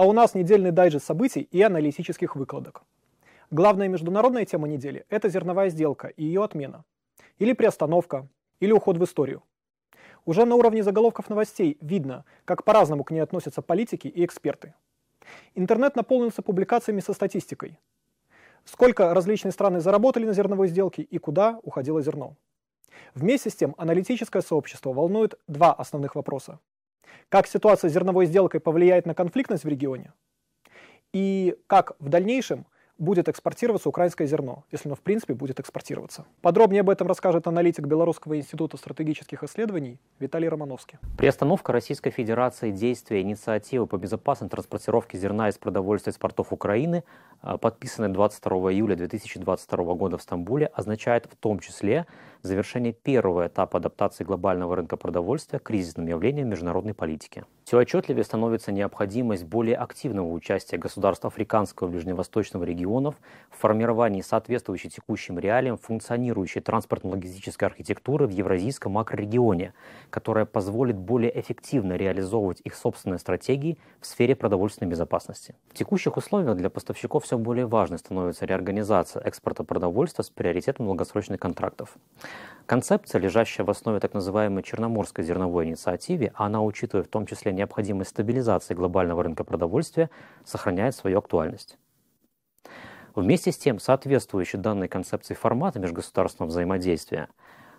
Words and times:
А 0.00 0.06
у 0.06 0.14
нас 0.14 0.34
недельный 0.34 0.70
дайджест 0.70 1.04
событий 1.04 1.42
и 1.42 1.60
аналитических 1.60 2.34
выкладок. 2.34 2.84
Главная 3.50 3.86
международная 3.86 4.46
тема 4.46 4.66
недели– 4.66 5.04
это 5.10 5.28
зерновая 5.28 5.68
сделка 5.68 6.08
и 6.08 6.24
ее 6.24 6.42
отмена. 6.42 6.86
Или 7.38 7.52
приостановка, 7.52 8.26
или 8.60 8.72
уход 8.72 8.96
в 8.96 9.04
историю. 9.04 9.42
Уже 10.24 10.46
на 10.46 10.54
уровне 10.54 10.82
заголовков 10.82 11.28
новостей 11.28 11.76
видно, 11.82 12.24
как 12.46 12.64
по-разному 12.64 13.04
к 13.04 13.10
ней 13.10 13.20
относятся 13.20 13.60
политики 13.60 14.08
и 14.08 14.24
эксперты. 14.24 14.72
Интернет 15.54 15.96
наполнился 15.96 16.40
публикациями 16.40 17.00
со 17.00 17.12
статистикой. 17.12 17.78
Сколько 18.64 19.12
различные 19.12 19.52
страны 19.52 19.80
заработали 19.80 20.24
на 20.24 20.32
зерновой 20.32 20.68
сделке 20.68 21.02
и 21.02 21.18
куда 21.18 21.60
уходило 21.62 22.00
зерно. 22.00 22.36
Вместе 23.14 23.50
с 23.50 23.54
тем 23.54 23.74
аналитическое 23.76 24.40
сообщество 24.40 24.94
волнует 24.94 25.38
два 25.46 25.74
основных 25.74 26.14
вопроса. 26.14 26.58
Как 27.30 27.46
ситуация 27.46 27.88
с 27.88 27.92
зерновой 27.92 28.26
сделкой 28.26 28.58
повлияет 28.58 29.06
на 29.06 29.14
конфликтность 29.14 29.62
в 29.62 29.68
регионе? 29.68 30.12
И 31.12 31.56
как 31.68 31.92
в 32.00 32.08
дальнейшем 32.08 32.66
будет 32.98 33.28
экспортироваться 33.28 33.88
украинское 33.88 34.26
зерно, 34.26 34.64
если 34.72 34.88
оно 34.88 34.96
в 34.96 35.00
принципе 35.00 35.32
будет 35.32 35.60
экспортироваться. 35.60 36.26
Подробнее 36.42 36.80
об 36.80 36.90
этом 36.90 37.06
расскажет 37.06 37.46
аналитик 37.46 37.86
Белорусского 37.86 38.36
института 38.36 38.76
стратегических 38.76 39.42
исследований 39.44 40.00
Виталий 40.18 40.48
Романовский. 40.48 40.98
Приостановка 41.16 41.72
Российской 41.72 42.10
Федерации 42.10 42.72
действия 42.72 43.22
инициативы 43.22 43.86
по 43.86 43.96
безопасной 43.96 44.48
транспортировке 44.48 45.16
зерна 45.16 45.48
из 45.48 45.56
продовольствия 45.56 46.12
из 46.12 46.18
портов 46.18 46.52
Украины, 46.52 47.04
а, 47.40 47.58
подписанной 47.58 48.08
22 48.08 48.72
июля 48.72 48.96
2022 48.96 49.94
года 49.94 50.18
в 50.18 50.22
Стамбуле, 50.22 50.66
означает 50.66 51.26
в 51.26 51.36
том 51.36 51.60
числе 51.60 52.06
завершение 52.42 52.92
первого 52.92 53.46
этапа 53.46 53.78
адаптации 53.78 54.24
глобального 54.24 54.76
рынка 54.76 54.96
продовольствия 54.96 55.58
к 55.58 55.64
кризисным 55.64 56.06
явлениям 56.06 56.48
международной 56.48 56.94
политики. 56.94 57.44
Все 57.64 57.78
отчетливее 57.78 58.24
становится 58.24 58.72
необходимость 58.72 59.44
более 59.44 59.76
активного 59.76 60.32
участия 60.32 60.76
государств 60.76 61.24
африканского 61.24 61.88
и 61.88 61.90
ближневосточного 61.92 62.64
регионов 62.64 63.14
в 63.50 63.58
формировании 63.58 64.22
соответствующей 64.22 64.88
текущим 64.88 65.38
реалиям 65.38 65.78
функционирующей 65.78 66.60
транспортно-логистической 66.60 67.68
архитектуры 67.68 68.26
в 68.26 68.30
евразийском 68.30 68.92
макрорегионе, 68.92 69.72
которая 70.10 70.46
позволит 70.46 70.96
более 70.96 71.38
эффективно 71.38 71.92
реализовывать 71.92 72.60
их 72.64 72.74
собственные 72.74 73.18
стратегии 73.18 73.78
в 74.00 74.06
сфере 74.06 74.34
продовольственной 74.34 74.90
безопасности. 74.90 75.54
В 75.70 75.74
текущих 75.74 76.16
условиях 76.16 76.56
для 76.56 76.70
поставщиков 76.70 77.24
все 77.24 77.38
более 77.38 77.66
важной 77.66 77.98
становится 77.98 78.46
реорганизация 78.46 79.22
экспорта 79.22 79.62
продовольствия 79.62 80.24
с 80.24 80.30
приоритетом 80.30 80.86
долгосрочных 80.86 81.38
контрактов. 81.38 81.96
Концепция, 82.66 83.20
лежащая 83.20 83.64
в 83.66 83.70
основе 83.70 83.98
так 83.98 84.14
называемой 84.14 84.62
Черноморской 84.62 85.24
зерновой 85.24 85.66
инициативы, 85.66 86.30
она 86.34 86.62
учитывает 86.62 87.08
в 87.08 87.10
том 87.10 87.26
числе 87.26 87.52
необходимость 87.52 88.10
стабилизации 88.10 88.74
глобального 88.74 89.24
рынка 89.24 89.42
продовольствия, 89.42 90.08
сохраняет 90.44 90.94
свою 90.94 91.18
актуальность. 91.18 91.78
Вместе 93.16 93.50
с 93.50 93.58
тем, 93.58 93.80
соответствующие 93.80 94.62
данной 94.62 94.86
концепции 94.86 95.34
форматы 95.34 95.80
межгосударственного 95.80 96.50
взаимодействия 96.50 97.28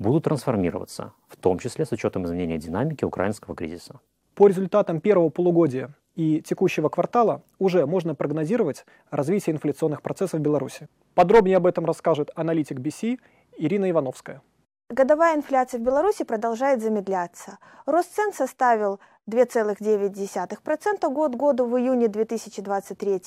будут 0.00 0.24
трансформироваться, 0.24 1.12
в 1.28 1.36
том 1.36 1.60
числе 1.60 1.86
с 1.86 1.92
учетом 1.92 2.26
изменения 2.26 2.58
динамики 2.58 3.04
украинского 3.04 3.54
кризиса. 3.54 4.00
По 4.34 4.48
результатам 4.48 5.00
первого 5.00 5.28
полугодия 5.28 5.94
и 6.16 6.40
текущего 6.40 6.88
квартала 6.88 7.42
уже 7.58 7.86
можно 7.86 8.14
прогнозировать 8.14 8.84
развитие 9.10 9.54
инфляционных 9.54 10.02
процессов 10.02 10.40
в 10.40 10.42
Беларуси. 10.42 10.88
Подробнее 11.14 11.58
об 11.58 11.66
этом 11.66 11.86
расскажет 11.86 12.30
аналитик 12.34 12.78
BC 12.78 13.18
Ирина 13.64 13.88
Ивановская. 13.88 14.42
Годовая 14.90 15.36
инфляция 15.36 15.78
в 15.78 15.84
Беларуси 15.84 16.24
продолжает 16.24 16.82
замедляться. 16.82 17.58
Рост 17.86 18.12
цен 18.12 18.32
составил 18.32 18.98
2,9% 19.28 21.12
год 21.12 21.34
году 21.36 21.66
в 21.66 21.78
июне 21.78 22.08
2023 22.08 23.22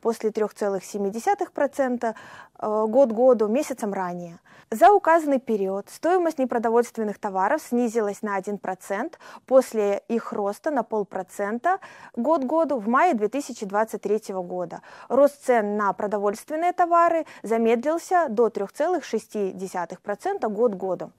после 0.00 0.30
3,7% 0.30 2.14
э, 2.58 2.86
год 2.86 3.12
году 3.12 3.48
месяцем 3.48 3.92
ранее. 3.92 4.38
За 4.70 4.92
указанный 4.92 5.40
период 5.40 5.90
стоимость 5.90 6.38
непродовольственных 6.38 7.18
товаров 7.18 7.60
снизилась 7.60 8.22
на 8.22 8.38
1% 8.38 9.14
после 9.44 10.02
их 10.06 10.32
роста 10.32 10.70
на 10.70 10.84
полпроцента 10.84 11.80
год 12.14 12.44
году 12.44 12.78
в 12.78 12.86
мае 12.86 13.14
2023 13.14 14.34
года. 14.34 14.82
Рост 15.08 15.44
цен 15.44 15.76
на 15.76 15.92
продовольственные 15.92 16.72
товары 16.72 17.26
замедлился 17.42 18.28
до 18.28 18.46
3,6% 18.46 20.48
год 20.48 20.74
году. 20.74 21.10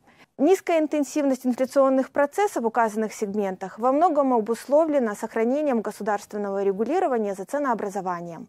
Низкая 0.41 0.79
интенсивность 0.79 1.46
инфляционных 1.46 2.09
процессов 2.09 2.63
в 2.63 2.66
указанных 2.66 3.13
сегментах 3.13 3.78
во 3.78 3.91
многом 3.91 4.34
обусловлена 4.34 5.13
сохранением 5.13 5.81
государственного 5.81 6.63
регулирования 6.63 7.35
за 7.35 7.46
ценообразованием. 7.46 8.47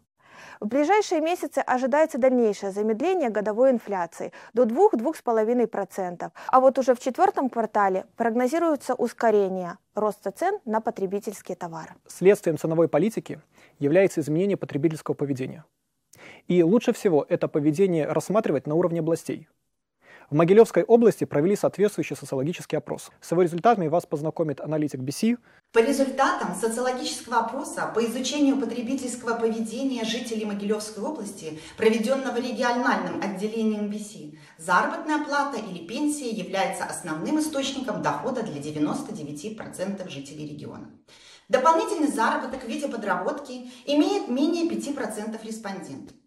В 0.59 0.65
ближайшие 0.65 1.21
месяцы 1.21 1.59
ожидается 1.59 2.17
дальнейшее 2.17 2.71
замедление 2.71 3.29
годовой 3.29 3.69
инфляции 3.69 4.31
до 4.53 4.63
2-2,5%, 4.63 6.31
а 6.47 6.59
вот 6.59 6.79
уже 6.79 6.95
в 6.95 6.99
четвертом 6.99 7.47
квартале 7.47 8.07
прогнозируется 8.17 8.95
ускорение 8.95 9.77
роста 9.93 10.31
цен 10.31 10.57
на 10.65 10.81
потребительские 10.81 11.55
товары. 11.55 11.91
Следствием 12.07 12.57
ценовой 12.57 12.87
политики 12.87 13.39
является 13.77 14.21
изменение 14.21 14.57
потребительского 14.57 15.13
поведения. 15.13 15.63
И 16.47 16.63
лучше 16.63 16.91
всего 16.91 17.23
это 17.29 17.47
поведение 17.47 18.07
рассматривать 18.07 18.65
на 18.65 18.73
уровне 18.73 19.01
областей– 19.01 19.47
в 20.33 20.35
Могилевской 20.35 20.81
области 20.81 21.25
провели 21.25 21.55
соответствующий 21.55 22.15
социологический 22.15 22.75
опрос. 22.75 23.11
С 23.21 23.31
его 23.31 23.43
результатами 23.43 23.87
вас 23.87 24.07
познакомит 24.07 24.61
аналитик 24.61 24.99
BC. 24.99 25.37
По 25.71 25.77
результатам 25.77 26.55
социологического 26.59 27.41
опроса 27.41 27.91
по 27.93 28.03
изучению 28.03 28.57
потребительского 28.57 29.35
поведения 29.35 30.03
жителей 30.03 30.45
Могилевской 30.45 31.03
области, 31.03 31.59
проведенного 31.77 32.37
региональным 32.37 33.21
отделением 33.21 33.91
BC, 33.91 34.35
заработная 34.57 35.23
плата 35.23 35.59
или 35.59 35.85
пенсия 35.85 36.31
является 36.31 36.85
основным 36.85 37.39
источником 37.39 38.01
дохода 38.01 38.41
для 38.41 38.59
99% 38.59 40.09
жителей 40.09 40.47
региона. 40.47 40.89
Дополнительный 41.47 42.11
заработок 42.11 42.63
в 42.63 42.67
виде 42.67 42.87
подработки 42.87 43.69
имеет 43.85 44.29
менее 44.29 44.67
5% 44.67 45.45
респондентов. 45.45 46.17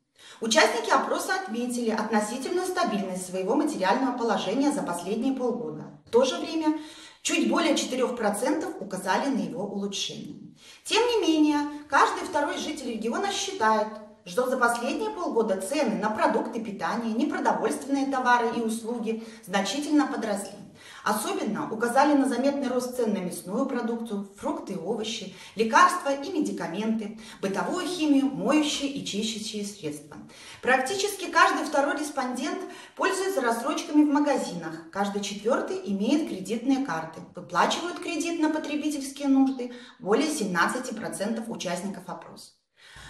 Участники 0.40 0.90
опроса 0.90 1.34
отметили 1.34 1.90
относительную 1.90 2.66
стабильность 2.66 3.26
своего 3.26 3.54
материального 3.54 4.16
положения 4.18 4.70
за 4.70 4.82
последние 4.82 5.34
полгода. 5.34 5.84
В 6.06 6.10
то 6.10 6.24
же 6.24 6.36
время 6.36 6.78
чуть 7.22 7.48
более 7.48 7.74
4% 7.74 8.76
указали 8.80 9.28
на 9.28 9.40
его 9.40 9.64
улучшение. 9.64 10.54
Тем 10.84 11.02
не 11.06 11.26
менее, 11.26 11.58
каждый 11.88 12.26
второй 12.26 12.58
житель 12.58 12.92
региона 12.92 13.32
считает, 13.32 13.88
что 14.26 14.48
за 14.48 14.56
последние 14.56 15.10
полгода 15.10 15.60
цены 15.60 15.96
на 15.96 16.10
продукты 16.10 16.60
питания, 16.60 17.12
непродовольственные 17.12 18.06
товары 18.06 18.50
и 18.56 18.60
услуги 18.60 19.24
значительно 19.44 20.06
подросли. 20.06 20.58
Особенно 21.06 21.72
указали 21.72 22.14
на 22.14 22.28
заметный 22.28 22.66
рост 22.66 22.96
цен 22.96 23.12
на 23.14 23.18
мясную 23.18 23.64
продукцию, 23.66 24.28
фрукты 24.36 24.72
и 24.72 24.76
овощи, 24.76 25.36
лекарства 25.54 26.12
и 26.12 26.32
медикаменты, 26.32 27.20
бытовую 27.40 27.86
химию, 27.86 28.26
моющие 28.26 28.90
и 28.90 29.06
чистящие 29.06 29.64
средства. 29.64 30.16
Практически 30.62 31.30
каждый 31.30 31.64
второй 31.64 31.96
респондент 31.96 32.58
пользуется 32.96 33.40
рассрочками 33.40 34.02
в 34.02 34.12
магазинах, 34.12 34.90
каждый 34.90 35.22
четвертый 35.22 35.80
имеет 35.84 36.28
кредитные 36.28 36.84
карты, 36.84 37.20
выплачивают 37.36 38.00
кредит 38.00 38.40
на 38.40 38.50
потребительские 38.50 39.28
нужды 39.28 39.72
более 40.00 40.28
17% 40.28 41.48
участников 41.48 42.02
опроса. 42.08 42.50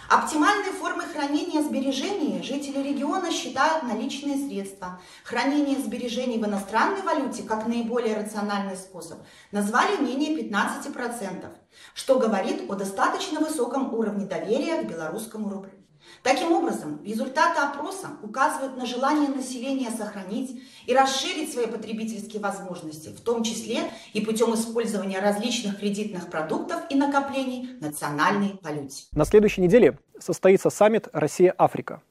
Оптимальной 0.09 0.71
формой 0.71 1.05
хранения 1.05 1.61
сбережений 1.61 2.41
жители 2.41 2.81
региона 2.81 3.29
считают 3.29 3.83
наличные 3.83 4.37
средства. 4.37 5.01
Хранение 5.25 5.77
сбережений 5.79 6.37
в 6.37 6.45
иностранной 6.45 7.01
валюте 7.01 7.43
как 7.43 7.67
наиболее 7.67 8.15
рациональный 8.15 8.77
способ 8.77 9.19
назвали 9.51 10.01
менее 10.01 10.37
15%, 10.37 11.47
что 11.93 12.19
говорит 12.19 12.71
о 12.71 12.75
достаточно 12.75 13.41
высоком 13.41 13.93
уровне 13.93 14.25
доверия 14.25 14.81
к 14.81 14.87
белорусскому 14.87 15.49
рублю. 15.49 15.71
Таким 16.27 16.51
образом, 16.51 16.99
результаты 17.05 17.61
опроса 17.61 18.09
указывают 18.21 18.75
на 18.75 18.85
желание 18.85 19.29
населения 19.29 19.89
сохранить 19.89 20.61
и 20.85 20.93
расширить 20.93 21.53
свои 21.53 21.67
потребительские 21.67 22.41
возможности, 22.41 23.07
в 23.07 23.21
том 23.21 23.43
числе 23.43 23.83
и 24.11 24.19
путем 24.19 24.53
использования 24.53 25.21
различных 25.21 25.79
кредитных 25.79 26.29
продуктов 26.29 26.81
и 26.89 26.95
накоплений 26.95 27.77
национальной 27.79 28.59
валюте. 28.61 29.05
На 29.13 29.23
следующей 29.23 29.61
неделе 29.61 29.99
состоится 30.19 30.69
саммит 30.69 31.07
«Россия-Африка», 31.13 32.01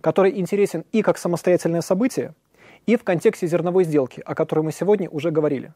который 0.00 0.38
интересен 0.40 0.86
и 0.90 1.02
как 1.02 1.18
самостоятельное 1.18 1.82
событие, 1.82 2.34
и 2.86 2.96
в 2.96 3.04
контексте 3.04 3.46
зерновой 3.46 3.84
сделки, 3.84 4.22
о 4.24 4.34
которой 4.34 4.60
мы 4.60 4.72
сегодня 4.72 5.10
уже 5.10 5.30
говорили. 5.30 5.74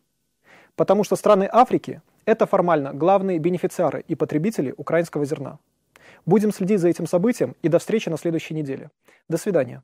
Потому 0.75 1.04
что 1.04 1.16
страны 1.16 1.46
Африки– 1.52 2.00
это 2.25 2.46
формально 2.46 2.94
главные 2.94 3.38
бенефициары 3.38 4.02
и 4.08 4.14
потребители 4.14 4.72
украинского 4.75 5.26
зерна. 5.26 5.58
Будем 6.26 6.52
следить 6.52 6.80
за 6.80 6.88
этим 6.88 7.06
событием 7.06 7.56
и 7.62 7.68
до 7.68 7.78
встречи 7.78 8.08
на 8.08 8.16
следующей 8.16 8.54
неделе. 8.54 8.90
До 9.28 9.36
свидания. 9.36 9.82